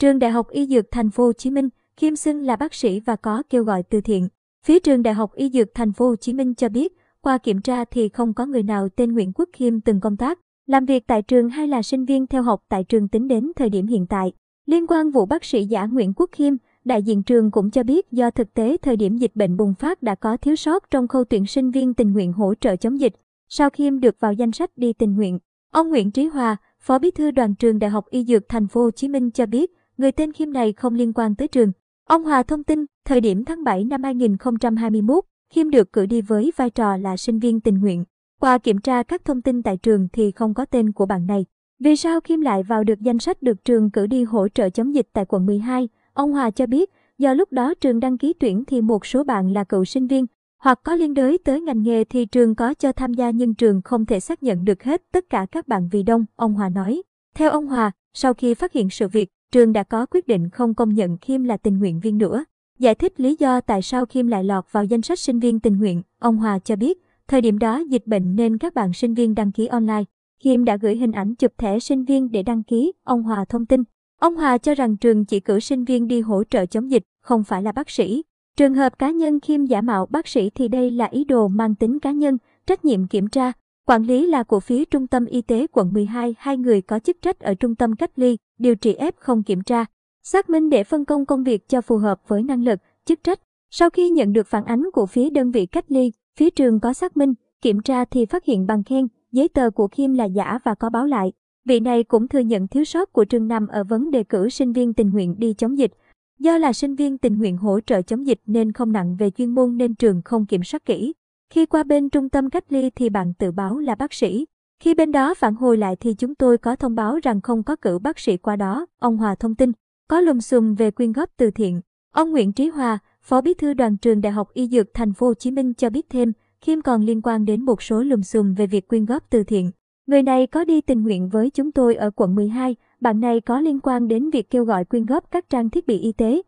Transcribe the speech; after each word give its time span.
Trường 0.00 0.18
Đại 0.18 0.30
học 0.30 0.50
Y 0.50 0.66
Dược 0.66 0.90
Thành 0.90 1.10
phố 1.10 1.24
Hồ 1.24 1.32
Chí 1.32 1.50
Minh, 1.50 1.68
Kim 1.96 2.16
xưng 2.16 2.42
là 2.42 2.56
bác 2.56 2.74
sĩ 2.74 3.00
và 3.00 3.16
có 3.16 3.42
kêu 3.50 3.64
gọi 3.64 3.82
từ 3.82 4.00
thiện. 4.00 4.28
Phía 4.66 4.78
trường 4.80 5.02
Đại 5.02 5.14
học 5.14 5.34
Y 5.34 5.50
Dược 5.50 5.74
Thành 5.74 5.92
phố 5.92 6.08
Hồ 6.08 6.16
Chí 6.16 6.32
Minh 6.32 6.54
cho 6.54 6.68
biết, 6.68 6.96
qua 7.20 7.38
kiểm 7.38 7.60
tra 7.60 7.84
thì 7.84 8.08
không 8.08 8.34
có 8.34 8.46
người 8.46 8.62
nào 8.62 8.88
tên 8.88 9.12
Nguyễn 9.12 9.32
Quốc 9.32 9.48
Khiêm 9.52 9.80
từng 9.80 10.00
công 10.00 10.16
tác, 10.16 10.38
làm 10.66 10.86
việc 10.86 11.06
tại 11.06 11.22
trường 11.22 11.48
hay 11.48 11.68
là 11.68 11.82
sinh 11.82 12.04
viên 12.04 12.26
theo 12.26 12.42
học 12.42 12.64
tại 12.68 12.84
trường 12.84 13.08
tính 13.08 13.28
đến 13.28 13.52
thời 13.56 13.70
điểm 13.70 13.86
hiện 13.86 14.06
tại. 14.06 14.32
Liên 14.66 14.86
quan 14.86 15.10
vụ 15.10 15.26
bác 15.26 15.44
sĩ 15.44 15.64
giả 15.64 15.86
Nguyễn 15.86 16.12
Quốc 16.16 16.30
Khiêm, 16.32 16.54
đại 16.84 17.02
diện 17.02 17.22
trường 17.22 17.50
cũng 17.50 17.70
cho 17.70 17.82
biết 17.82 18.12
do 18.12 18.30
thực 18.30 18.54
tế 18.54 18.76
thời 18.82 18.96
điểm 18.96 19.16
dịch 19.16 19.32
bệnh 19.34 19.56
bùng 19.56 19.74
phát 19.74 20.02
đã 20.02 20.14
có 20.14 20.36
thiếu 20.36 20.56
sót 20.56 20.90
trong 20.90 21.08
khâu 21.08 21.24
tuyển 21.24 21.46
sinh 21.46 21.70
viên 21.70 21.94
tình 21.94 22.12
nguyện 22.12 22.32
hỗ 22.32 22.54
trợ 22.60 22.76
chống 22.76 23.00
dịch. 23.00 23.14
Sau 23.48 23.70
Khiêm 23.70 24.00
được 24.00 24.20
vào 24.20 24.32
danh 24.32 24.52
sách 24.52 24.70
đi 24.76 24.92
tình 24.92 25.16
nguyện, 25.16 25.38
ông 25.70 25.88
Nguyễn 25.88 26.10
Trí 26.10 26.26
Hòa, 26.26 26.56
Phó 26.80 26.98
Bí 26.98 27.10
thư 27.10 27.30
Đoàn 27.30 27.54
trường 27.54 27.78
Đại 27.78 27.90
học 27.90 28.10
Y 28.10 28.24
Dược 28.24 28.48
Thành 28.48 28.68
phố 28.68 28.82
Hồ 28.82 28.90
Chí 28.90 29.08
Minh 29.08 29.30
cho 29.30 29.46
biết, 29.46 29.70
người 30.00 30.12
tên 30.12 30.32
Khiêm 30.32 30.52
này 30.52 30.72
không 30.72 30.94
liên 30.94 31.12
quan 31.12 31.34
tới 31.34 31.48
trường. 31.48 31.72
Ông 32.08 32.24
Hòa 32.24 32.42
thông 32.42 32.64
tin, 32.64 32.84
thời 33.04 33.20
điểm 33.20 33.44
tháng 33.44 33.64
7 33.64 33.84
năm 33.84 34.02
2021, 34.02 35.24
Khiêm 35.52 35.70
được 35.70 35.92
cử 35.92 36.06
đi 36.06 36.20
với 36.20 36.52
vai 36.56 36.70
trò 36.70 36.96
là 36.96 37.16
sinh 37.16 37.38
viên 37.38 37.60
tình 37.60 37.78
nguyện. 37.78 38.04
Qua 38.40 38.58
kiểm 38.58 38.78
tra 38.78 39.02
các 39.02 39.24
thông 39.24 39.42
tin 39.42 39.62
tại 39.62 39.76
trường 39.76 40.08
thì 40.12 40.30
không 40.30 40.54
có 40.54 40.64
tên 40.64 40.92
của 40.92 41.06
bạn 41.06 41.26
này. 41.26 41.44
Vì 41.78 41.96
sao 41.96 42.20
Khiêm 42.20 42.40
lại 42.40 42.62
vào 42.62 42.84
được 42.84 43.00
danh 43.00 43.18
sách 43.18 43.42
được 43.42 43.64
trường 43.64 43.90
cử 43.90 44.06
đi 44.06 44.24
hỗ 44.24 44.48
trợ 44.48 44.70
chống 44.70 44.94
dịch 44.94 45.08
tại 45.12 45.24
quận 45.28 45.46
12? 45.46 45.88
Ông 46.12 46.32
Hòa 46.32 46.50
cho 46.50 46.66
biết, 46.66 46.90
do 47.18 47.34
lúc 47.34 47.52
đó 47.52 47.74
trường 47.74 48.00
đăng 48.00 48.18
ký 48.18 48.32
tuyển 48.32 48.64
thì 48.64 48.80
một 48.80 49.06
số 49.06 49.24
bạn 49.24 49.52
là 49.52 49.64
cựu 49.64 49.84
sinh 49.84 50.06
viên, 50.06 50.26
hoặc 50.58 50.80
có 50.84 50.94
liên 50.94 51.14
đới 51.14 51.38
tới 51.38 51.60
ngành 51.60 51.82
nghề 51.82 52.04
thì 52.04 52.26
trường 52.26 52.54
có 52.54 52.74
cho 52.74 52.92
tham 52.92 53.14
gia 53.14 53.30
nhưng 53.30 53.54
trường 53.54 53.82
không 53.82 54.06
thể 54.06 54.20
xác 54.20 54.42
nhận 54.42 54.64
được 54.64 54.82
hết 54.82 55.02
tất 55.12 55.30
cả 55.30 55.46
các 55.52 55.68
bạn 55.68 55.88
vì 55.92 56.02
đông, 56.02 56.24
ông 56.36 56.54
Hòa 56.54 56.68
nói. 56.68 57.02
Theo 57.34 57.50
ông 57.50 57.66
Hòa, 57.66 57.92
sau 58.14 58.34
khi 58.34 58.54
phát 58.54 58.72
hiện 58.72 58.90
sự 58.90 59.08
việc, 59.08 59.28
trường 59.52 59.72
đã 59.72 59.82
có 59.82 60.06
quyết 60.06 60.26
định 60.26 60.48
không 60.48 60.74
công 60.74 60.94
nhận 60.94 61.18
Kim 61.18 61.44
là 61.44 61.56
tình 61.56 61.78
nguyện 61.78 62.00
viên 62.00 62.18
nữa. 62.18 62.44
Giải 62.78 62.94
thích 62.94 63.20
lý 63.20 63.36
do 63.38 63.60
tại 63.60 63.82
sao 63.82 64.06
Kim 64.06 64.26
lại 64.26 64.44
lọt 64.44 64.64
vào 64.72 64.84
danh 64.84 65.02
sách 65.02 65.18
sinh 65.18 65.38
viên 65.38 65.60
tình 65.60 65.78
nguyện, 65.78 66.02
ông 66.18 66.36
Hòa 66.36 66.58
cho 66.58 66.76
biết, 66.76 66.98
thời 67.28 67.40
điểm 67.40 67.58
đó 67.58 67.78
dịch 67.78 68.06
bệnh 68.06 68.36
nên 68.36 68.58
các 68.58 68.74
bạn 68.74 68.92
sinh 68.92 69.14
viên 69.14 69.34
đăng 69.34 69.52
ký 69.52 69.66
online. 69.66 70.04
Kim 70.42 70.64
đã 70.64 70.76
gửi 70.76 70.96
hình 70.96 71.12
ảnh 71.12 71.34
chụp 71.34 71.52
thẻ 71.58 71.78
sinh 71.78 72.04
viên 72.04 72.30
để 72.30 72.42
đăng 72.42 72.62
ký, 72.62 72.92
ông 73.04 73.22
Hòa 73.22 73.44
thông 73.44 73.66
tin. 73.66 73.82
Ông 74.20 74.36
Hòa 74.36 74.58
cho 74.58 74.74
rằng 74.74 74.96
trường 74.96 75.24
chỉ 75.24 75.40
cử 75.40 75.60
sinh 75.60 75.84
viên 75.84 76.08
đi 76.08 76.20
hỗ 76.20 76.44
trợ 76.44 76.66
chống 76.66 76.90
dịch, 76.90 77.02
không 77.22 77.44
phải 77.44 77.62
là 77.62 77.72
bác 77.72 77.90
sĩ. 77.90 78.22
Trường 78.56 78.74
hợp 78.74 78.98
cá 78.98 79.10
nhân 79.10 79.40
Kim 79.40 79.64
giả 79.64 79.80
mạo 79.80 80.06
bác 80.06 80.28
sĩ 80.28 80.50
thì 80.50 80.68
đây 80.68 80.90
là 80.90 81.04
ý 81.04 81.24
đồ 81.24 81.48
mang 81.48 81.74
tính 81.74 81.98
cá 81.98 82.10
nhân, 82.12 82.38
trách 82.66 82.84
nhiệm 82.84 83.06
kiểm 83.06 83.28
tra, 83.28 83.52
quản 83.90 84.02
lý 84.02 84.26
là 84.26 84.42
của 84.42 84.60
phía 84.60 84.84
Trung 84.84 85.06
tâm 85.06 85.26
Y 85.26 85.42
tế 85.42 85.66
quận 85.72 85.92
12 85.92 86.34
hai 86.38 86.56
người 86.56 86.80
có 86.80 86.98
chức 86.98 87.22
trách 87.22 87.40
ở 87.40 87.54
trung 87.54 87.74
tâm 87.74 87.96
cách 87.96 88.10
ly, 88.16 88.36
điều 88.58 88.74
trị 88.74 88.96
F 88.98 89.12
không 89.16 89.42
kiểm 89.42 89.62
tra. 89.62 89.84
Xác 90.22 90.50
minh 90.50 90.70
để 90.70 90.84
phân 90.84 91.04
công 91.04 91.26
công 91.26 91.44
việc 91.44 91.68
cho 91.68 91.80
phù 91.80 91.96
hợp 91.96 92.20
với 92.28 92.42
năng 92.42 92.64
lực, 92.64 92.80
chức 93.04 93.24
trách. 93.24 93.40
Sau 93.70 93.90
khi 93.90 94.10
nhận 94.10 94.32
được 94.32 94.46
phản 94.46 94.64
ánh 94.64 94.82
của 94.92 95.06
phía 95.06 95.30
đơn 95.30 95.50
vị 95.50 95.66
cách 95.66 95.84
ly, 95.88 96.12
phía 96.38 96.50
trường 96.50 96.80
có 96.80 96.92
xác 96.92 97.16
minh, 97.16 97.34
kiểm 97.62 97.80
tra 97.80 98.04
thì 98.04 98.26
phát 98.26 98.44
hiện 98.44 98.66
bằng 98.66 98.84
khen, 98.84 99.08
giấy 99.32 99.48
tờ 99.48 99.70
của 99.70 99.88
Khiêm 99.88 100.14
là 100.14 100.24
giả 100.24 100.58
và 100.64 100.74
có 100.74 100.90
báo 100.90 101.06
lại. 101.06 101.32
Vị 101.64 101.80
này 101.80 102.04
cũng 102.04 102.28
thừa 102.28 102.38
nhận 102.38 102.68
thiếu 102.68 102.84
sót 102.84 103.12
của 103.12 103.24
trường 103.24 103.48
nằm 103.48 103.66
ở 103.66 103.84
vấn 103.84 104.10
đề 104.10 104.24
cử 104.24 104.48
sinh 104.48 104.72
viên 104.72 104.94
tình 104.94 105.10
nguyện 105.10 105.34
đi 105.38 105.54
chống 105.54 105.78
dịch. 105.78 105.92
Do 106.38 106.58
là 106.58 106.72
sinh 106.72 106.94
viên 106.94 107.18
tình 107.18 107.38
nguyện 107.38 107.56
hỗ 107.56 107.80
trợ 107.80 108.02
chống 108.02 108.26
dịch 108.26 108.40
nên 108.46 108.72
không 108.72 108.92
nặng 108.92 109.16
về 109.16 109.30
chuyên 109.30 109.54
môn 109.54 109.76
nên 109.76 109.94
trường 109.94 110.22
không 110.24 110.46
kiểm 110.46 110.62
soát 110.64 110.84
kỹ. 110.84 111.12
Khi 111.50 111.66
qua 111.66 111.82
bên 111.82 112.10
trung 112.10 112.28
tâm 112.28 112.50
cách 112.50 112.64
ly 112.68 112.90
thì 112.90 113.08
bạn 113.08 113.34
tự 113.34 113.52
báo 113.52 113.78
là 113.78 113.94
bác 113.94 114.12
sĩ. 114.12 114.46
Khi 114.82 114.94
bên 114.94 115.12
đó 115.12 115.34
phản 115.34 115.54
hồi 115.54 115.76
lại 115.76 115.96
thì 115.96 116.14
chúng 116.14 116.34
tôi 116.34 116.58
có 116.58 116.76
thông 116.76 116.94
báo 116.94 117.18
rằng 117.22 117.40
không 117.40 117.62
có 117.62 117.76
cử 117.76 117.98
bác 117.98 118.18
sĩ 118.18 118.36
qua 118.36 118.56
đó, 118.56 118.86
ông 118.98 119.16
Hòa 119.16 119.34
thông 119.34 119.54
tin. 119.54 119.72
Có 120.08 120.20
lùm 120.20 120.38
xùm 120.38 120.74
về 120.74 120.90
quyên 120.90 121.12
góp 121.12 121.30
từ 121.36 121.50
thiện. 121.50 121.80
Ông 122.14 122.30
Nguyễn 122.30 122.52
Trí 122.52 122.68
Hòa, 122.68 122.98
Phó 123.22 123.40
Bí 123.40 123.54
thư 123.54 123.74
Đoàn 123.74 123.96
trường 123.96 124.20
Đại 124.20 124.32
học 124.32 124.48
Y 124.52 124.68
Dược 124.68 124.94
Thành 124.94 125.12
phố 125.12 125.26
Hồ 125.26 125.34
Chí 125.34 125.50
Minh 125.50 125.74
cho 125.74 125.90
biết 125.90 126.06
thêm, 126.10 126.32
Khiêm 126.60 126.82
còn 126.82 127.02
liên 127.02 127.22
quan 127.22 127.44
đến 127.44 127.64
một 127.64 127.82
số 127.82 128.02
lùm 128.02 128.20
xùm 128.20 128.54
về 128.54 128.66
việc 128.66 128.88
quyên 128.88 129.04
góp 129.04 129.30
từ 129.30 129.44
thiện. 129.44 129.70
Người 130.06 130.22
này 130.22 130.46
có 130.46 130.64
đi 130.64 130.80
tình 130.80 131.02
nguyện 131.02 131.28
với 131.28 131.50
chúng 131.50 131.72
tôi 131.72 131.94
ở 131.94 132.10
quận 132.10 132.34
12, 132.34 132.76
bạn 133.00 133.20
này 133.20 133.40
có 133.40 133.60
liên 133.60 133.80
quan 133.80 134.08
đến 134.08 134.30
việc 134.30 134.50
kêu 134.50 134.64
gọi 134.64 134.84
quyên 134.84 135.06
góp 135.06 135.30
các 135.30 135.48
trang 135.48 135.70
thiết 135.70 135.86
bị 135.86 135.98
y 135.98 136.12
tế. 136.12 136.42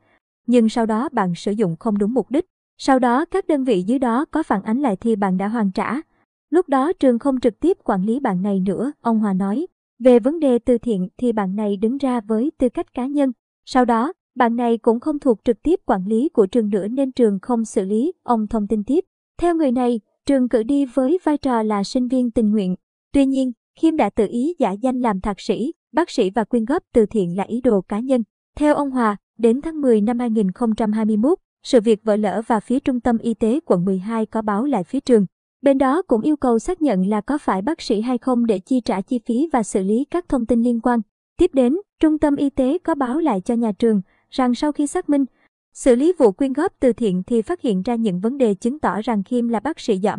Nhưng 0.46 0.68
sau 0.68 0.86
đó 0.86 1.08
bạn 1.12 1.34
sử 1.34 1.52
dụng 1.52 1.76
không 1.76 1.98
đúng 1.98 2.14
mục 2.14 2.30
đích. 2.30 2.46
Sau 2.84 2.98
đó 2.98 3.24
các 3.24 3.46
đơn 3.46 3.64
vị 3.64 3.82
dưới 3.82 3.98
đó 3.98 4.24
có 4.30 4.42
phản 4.42 4.62
ánh 4.62 4.80
lại 4.80 4.96
thì 4.96 5.16
bạn 5.16 5.36
đã 5.36 5.48
hoàn 5.48 5.70
trả. 5.72 5.96
Lúc 6.50 6.68
đó 6.68 6.92
trường 6.92 7.18
không 7.18 7.40
trực 7.40 7.60
tiếp 7.60 7.76
quản 7.84 8.04
lý 8.04 8.20
bạn 8.20 8.42
này 8.42 8.60
nữa, 8.60 8.92
ông 9.00 9.18
Hòa 9.18 9.32
nói. 9.32 9.66
Về 9.98 10.18
vấn 10.18 10.40
đề 10.40 10.58
từ 10.58 10.78
thiện 10.78 11.08
thì 11.18 11.32
bạn 11.32 11.56
này 11.56 11.76
đứng 11.76 11.96
ra 11.96 12.20
với 12.20 12.52
tư 12.58 12.68
cách 12.68 12.94
cá 12.94 13.06
nhân. 13.06 13.32
Sau 13.64 13.84
đó, 13.84 14.12
bạn 14.34 14.56
này 14.56 14.78
cũng 14.78 15.00
không 15.00 15.18
thuộc 15.18 15.38
trực 15.44 15.62
tiếp 15.62 15.80
quản 15.86 16.06
lý 16.06 16.28
của 16.28 16.46
trường 16.46 16.68
nữa 16.68 16.88
nên 16.88 17.12
trường 17.12 17.38
không 17.42 17.64
xử 17.64 17.84
lý, 17.84 18.12
ông 18.22 18.46
thông 18.46 18.66
tin 18.66 18.84
tiếp. 18.84 19.04
Theo 19.38 19.54
người 19.54 19.72
này, 19.72 20.00
trường 20.26 20.48
cử 20.48 20.62
đi 20.62 20.84
với 20.84 21.18
vai 21.24 21.38
trò 21.38 21.62
là 21.62 21.84
sinh 21.84 22.08
viên 22.08 22.30
tình 22.30 22.50
nguyện. 22.50 22.76
Tuy 23.12 23.26
nhiên, 23.26 23.52
Khiêm 23.80 23.96
đã 23.96 24.10
tự 24.10 24.26
ý 24.30 24.54
giả 24.58 24.70
danh 24.70 25.00
làm 25.00 25.20
thạc 25.20 25.40
sĩ, 25.40 25.72
bác 25.92 26.10
sĩ 26.10 26.30
và 26.30 26.44
quyên 26.44 26.64
góp 26.64 26.82
từ 26.94 27.06
thiện 27.06 27.36
là 27.36 27.44
ý 27.44 27.60
đồ 27.60 27.80
cá 27.80 28.00
nhân. 28.00 28.22
Theo 28.56 28.74
ông 28.74 28.90
Hòa, 28.90 29.16
đến 29.38 29.60
tháng 29.60 29.80
10 29.80 30.00
năm 30.00 30.18
2021, 30.18 31.38
sự 31.62 31.80
việc 31.80 32.04
vỡ 32.04 32.16
lỡ 32.16 32.42
và 32.46 32.60
phía 32.60 32.80
trung 32.80 33.00
tâm 33.00 33.18
y 33.18 33.34
tế 33.34 33.60
quận 33.66 33.84
12 33.84 34.26
có 34.26 34.42
báo 34.42 34.64
lại 34.64 34.84
phía 34.84 35.00
trường. 35.00 35.26
Bên 35.62 35.78
đó 35.78 36.02
cũng 36.02 36.20
yêu 36.20 36.36
cầu 36.36 36.58
xác 36.58 36.82
nhận 36.82 37.06
là 37.06 37.20
có 37.20 37.38
phải 37.38 37.62
bác 37.62 37.80
sĩ 37.80 38.00
hay 38.00 38.18
không 38.18 38.46
để 38.46 38.58
chi 38.58 38.80
trả 38.80 39.00
chi 39.00 39.20
phí 39.26 39.48
và 39.52 39.62
xử 39.62 39.82
lý 39.82 40.04
các 40.10 40.28
thông 40.28 40.46
tin 40.46 40.62
liên 40.62 40.80
quan. 40.80 41.00
Tiếp 41.36 41.50
đến, 41.54 41.76
trung 42.00 42.18
tâm 42.18 42.36
y 42.36 42.50
tế 42.50 42.78
có 42.78 42.94
báo 42.94 43.18
lại 43.18 43.40
cho 43.40 43.54
nhà 43.54 43.72
trường 43.72 44.02
rằng 44.30 44.54
sau 44.54 44.72
khi 44.72 44.86
xác 44.86 45.08
minh, 45.08 45.24
xử 45.72 45.94
lý 45.94 46.12
vụ 46.18 46.32
quyên 46.32 46.52
góp 46.52 46.72
từ 46.80 46.92
thiện 46.92 47.22
thì 47.26 47.42
phát 47.42 47.60
hiện 47.60 47.82
ra 47.82 47.94
những 47.94 48.20
vấn 48.20 48.38
đề 48.38 48.54
chứng 48.54 48.78
tỏ 48.78 49.00
rằng 49.00 49.22
Kim 49.22 49.48
là 49.48 49.60
bác 49.60 49.80
sĩ 49.80 49.98
giỏi. 49.98 50.18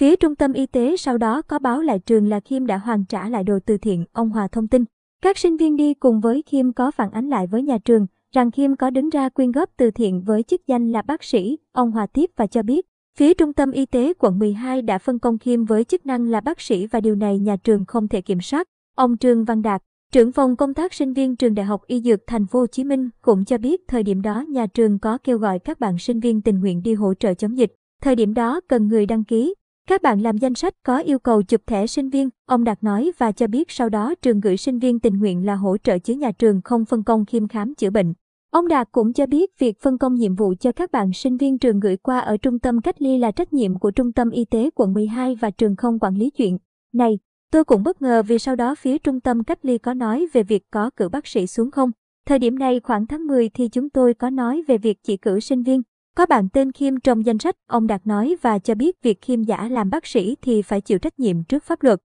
Phía 0.00 0.16
trung 0.16 0.34
tâm 0.34 0.52
y 0.52 0.66
tế 0.66 0.96
sau 0.96 1.18
đó 1.18 1.42
có 1.42 1.58
báo 1.58 1.80
lại 1.80 1.98
trường 1.98 2.28
là 2.28 2.40
Kim 2.40 2.66
đã 2.66 2.78
hoàn 2.78 3.04
trả 3.04 3.28
lại 3.28 3.44
đồ 3.44 3.58
từ 3.66 3.76
thiện, 3.76 4.04
ông 4.12 4.30
Hòa 4.30 4.48
thông 4.48 4.68
tin. 4.68 4.84
Các 5.22 5.38
sinh 5.38 5.56
viên 5.56 5.76
đi 5.76 5.94
cùng 5.94 6.20
với 6.20 6.42
Kim 6.42 6.72
có 6.72 6.90
phản 6.90 7.10
ánh 7.10 7.28
lại 7.28 7.46
với 7.46 7.62
nhà 7.62 7.78
trường 7.78 8.06
rằng 8.34 8.50
Kim 8.50 8.76
có 8.76 8.90
đứng 8.90 9.10
ra 9.10 9.28
quyên 9.28 9.52
góp 9.52 9.70
từ 9.76 9.90
thiện 9.90 10.22
với 10.22 10.42
chức 10.42 10.66
danh 10.66 10.92
là 10.92 11.02
bác 11.02 11.24
sĩ, 11.24 11.58
ông 11.72 11.90
Hòa 11.90 12.06
tiếp 12.06 12.30
và 12.36 12.46
cho 12.46 12.62
biết. 12.62 12.86
Phía 13.18 13.34
Trung 13.34 13.52
tâm 13.52 13.70
Y 13.70 13.86
tế 13.86 14.12
quận 14.18 14.38
12 14.38 14.82
đã 14.82 14.98
phân 14.98 15.18
công 15.18 15.38
Kim 15.38 15.64
với 15.64 15.84
chức 15.84 16.06
năng 16.06 16.24
là 16.24 16.40
bác 16.40 16.60
sĩ 16.60 16.86
và 16.86 17.00
điều 17.00 17.14
này 17.14 17.38
nhà 17.38 17.56
trường 17.56 17.84
không 17.84 18.08
thể 18.08 18.20
kiểm 18.20 18.40
soát. 18.40 18.68
Ông 18.96 19.16
Trương 19.16 19.44
Văn 19.44 19.62
Đạt, 19.62 19.82
trưởng 20.12 20.32
phòng 20.32 20.56
công 20.56 20.74
tác 20.74 20.94
sinh 20.94 21.12
viên 21.12 21.36
trường 21.36 21.54
Đại 21.54 21.66
học 21.66 21.82
Y 21.86 22.00
Dược 22.00 22.20
Thành 22.26 22.46
phố 22.46 22.58
Hồ 22.58 22.66
Chí 22.66 22.84
Minh 22.84 23.10
cũng 23.22 23.44
cho 23.44 23.58
biết 23.58 23.80
thời 23.88 24.02
điểm 24.02 24.22
đó 24.22 24.44
nhà 24.48 24.66
trường 24.66 24.98
có 24.98 25.18
kêu 25.24 25.38
gọi 25.38 25.58
các 25.58 25.80
bạn 25.80 25.98
sinh 25.98 26.20
viên 26.20 26.40
tình 26.40 26.60
nguyện 26.60 26.82
đi 26.82 26.94
hỗ 26.94 27.14
trợ 27.14 27.34
chống 27.34 27.58
dịch. 27.58 27.74
Thời 28.02 28.16
điểm 28.16 28.34
đó 28.34 28.60
cần 28.68 28.88
người 28.88 29.06
đăng 29.06 29.24
ký, 29.24 29.54
các 29.88 30.02
bạn 30.02 30.20
làm 30.20 30.36
danh 30.36 30.54
sách 30.54 30.74
có 30.82 30.98
yêu 30.98 31.18
cầu 31.18 31.42
chụp 31.42 31.60
thẻ 31.66 31.86
sinh 31.86 32.10
viên, 32.10 32.28
ông 32.46 32.64
Đạt 32.64 32.82
nói 32.82 33.12
và 33.18 33.32
cho 33.32 33.46
biết 33.46 33.70
sau 33.70 33.88
đó 33.88 34.14
trường 34.22 34.40
gửi 34.40 34.56
sinh 34.56 34.78
viên 34.78 35.00
tình 35.00 35.18
nguyện 35.18 35.46
là 35.46 35.54
hỗ 35.54 35.76
trợ 35.76 35.98
chứ 35.98 36.14
nhà 36.14 36.32
trường 36.32 36.60
không 36.64 36.84
phân 36.84 37.02
công 37.02 37.24
khiêm 37.24 37.48
khám 37.48 37.74
chữa 37.74 37.90
bệnh. 37.90 38.12
Ông 38.52 38.68
Đạt 38.68 38.88
cũng 38.92 39.12
cho 39.12 39.26
biết 39.26 39.58
việc 39.58 39.80
phân 39.80 39.98
công 39.98 40.14
nhiệm 40.14 40.34
vụ 40.34 40.54
cho 40.60 40.72
các 40.72 40.92
bạn 40.92 41.12
sinh 41.12 41.36
viên 41.36 41.58
trường 41.58 41.80
gửi 41.80 41.96
qua 41.96 42.18
ở 42.18 42.36
trung 42.36 42.58
tâm 42.58 42.80
cách 42.80 43.02
ly 43.02 43.18
là 43.18 43.30
trách 43.30 43.52
nhiệm 43.52 43.78
của 43.78 43.90
trung 43.90 44.12
tâm 44.12 44.30
y 44.30 44.44
tế 44.44 44.70
quận 44.74 44.92
12 44.92 45.34
và 45.34 45.50
trường 45.50 45.76
không 45.76 45.98
quản 45.98 46.16
lý 46.16 46.30
chuyện. 46.30 46.58
Này, 46.92 47.18
tôi 47.52 47.64
cũng 47.64 47.82
bất 47.82 48.02
ngờ 48.02 48.22
vì 48.22 48.38
sau 48.38 48.56
đó 48.56 48.74
phía 48.74 48.98
trung 48.98 49.20
tâm 49.20 49.44
cách 49.44 49.58
ly 49.62 49.78
có 49.78 49.94
nói 49.94 50.26
về 50.32 50.42
việc 50.42 50.62
có 50.70 50.90
cử 50.96 51.08
bác 51.08 51.26
sĩ 51.26 51.46
xuống 51.46 51.70
không. 51.70 51.90
Thời 52.26 52.38
điểm 52.38 52.58
này 52.58 52.80
khoảng 52.80 53.06
tháng 53.06 53.26
10 53.26 53.48
thì 53.48 53.68
chúng 53.68 53.90
tôi 53.90 54.14
có 54.14 54.30
nói 54.30 54.62
về 54.66 54.78
việc 54.78 54.98
chỉ 55.02 55.16
cử 55.16 55.40
sinh 55.40 55.62
viên. 55.62 55.82
Có 56.16 56.26
bạn 56.26 56.48
tên 56.48 56.72
Khiêm 56.72 57.00
trong 57.00 57.26
danh 57.26 57.38
sách, 57.38 57.56
ông 57.66 57.86
Đạt 57.86 58.06
nói 58.06 58.36
và 58.42 58.58
cho 58.58 58.74
biết 58.74 59.02
việc 59.02 59.20
Khiêm 59.20 59.42
giả 59.42 59.68
làm 59.68 59.90
bác 59.90 60.06
sĩ 60.06 60.36
thì 60.42 60.62
phải 60.62 60.80
chịu 60.80 60.98
trách 60.98 61.18
nhiệm 61.18 61.44
trước 61.44 61.64
pháp 61.64 61.82
luật. 61.82 62.00